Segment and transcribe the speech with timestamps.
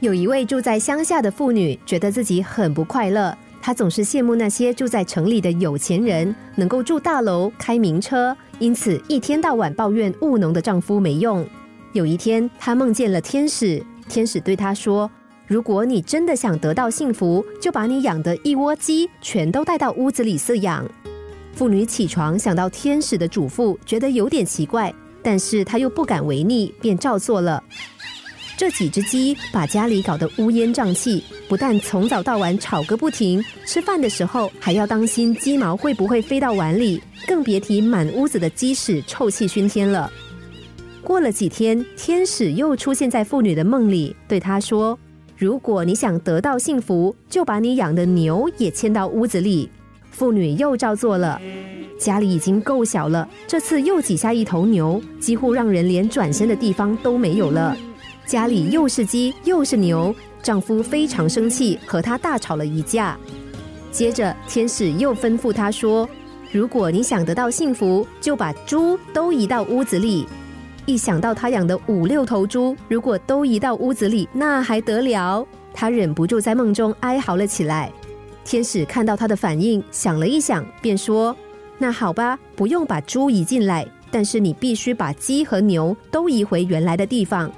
[0.00, 3.36] 有一位住在乡下的妇女，觉得自己很不快乐。
[3.60, 11.46] 她总是羡慕那些住在城里的有钱人，能够住大楼、开名车，因此一天到晚抱怨务农的丈夫没用。
[11.92, 15.10] 有一天，她梦见了天使，天使对她说
[15.46, 20.82] ：“如果你真的想得到幸福，就把你养的一窝鸡全都带到屋子里饲养。”
[21.52, 27.62] 妇女起床想到天使的嘱咐，觉得有点奇怪，但是她又不敢违逆，便照做了。
[28.60, 40.12] 这几只鸡把家里搞得乌烟瘴气，不但从早到晚吵个不停，吃饭的时候还要当心鸡毛会不会飞到碗里，更别提满屋子的鸡屎臭气熏天了。
[41.02, 44.98] 过了几天，天使又出现在妇女的梦里，对她说
[45.38, 49.70] ：“如果你想得到幸福，就把你养的牛也牵到屋子里。”
[50.12, 51.40] 妇女又照做了。
[51.98, 57.74] 家里已经够小了，这次又挤下一头牛，几乎让人连转身的地方都没有了。
[58.30, 63.18] 家里又是鸡又是牛，丈夫非常生气，和她大吵了一架。
[63.90, 66.08] 接着，天使又吩咐她说
[66.52, 70.28] ：“如果你想得到幸福，就把猪都移到屋子里。”
[70.86, 75.44] 一想到她养的五六头猪，如果都移到屋子里，那还得了？
[75.74, 77.90] 她忍不住在梦中哀嚎了起来。
[78.44, 81.36] 天使看到她的反应，想了一想，便说
[81.78, 87.50] ：“那好吧，不用把猪移进来，但是你必须把鸡和牛都移回原来的地方。”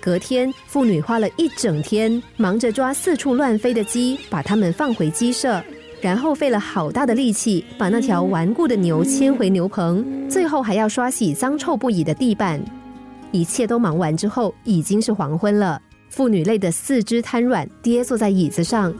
[0.00, 5.62] 隔天，妇女花了一整天，忙着抓四处乱飞的鸡，把它们放回鸡舍，
[6.00, 12.60] 然后费了好大的力气，把那条顽固的牛牵回牛棚，最后还要刷洗脏臭不已的地板。
[13.32, 15.80] 一切都忙完之后，已经是黄昏了。
[16.08, 18.94] 妇女累得四肢瘫软，跌坐在椅子上。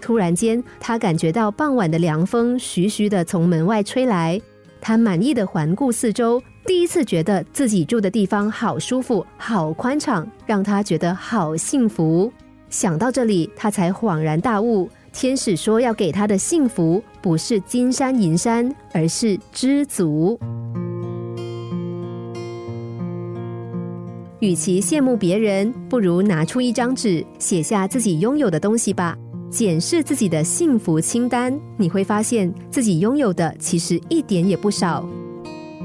[0.00, 4.40] 突然间，她感觉到傍晚的凉风徐徐的从门外吹来，
[4.80, 6.42] 她满意的环顾四周。
[6.66, 12.32] 第一次觉得自己住的地方好舒服、好宽敞，让他觉得好幸福。
[12.70, 20.36] 想到这里，他才恍然大悟：天使说要给他的幸福，不是金山银山，而是知足。
[24.40, 29.16] 与其羡慕别人，不如拿出一张纸，写下自己拥有的东西吧。
[29.56, 35.08] 检视自己的幸福清单，你会发现自己拥有的其实一点也不少。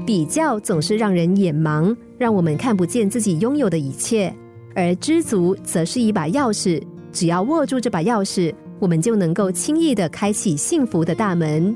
[0.04, 4.30] 比较总是让人眼盲，让我们看不见自己拥有的一切；
[4.74, 11.74] 而知足则是一把钥匙，只要握住这把钥匙，我们就能够轻易的开启幸福的大门。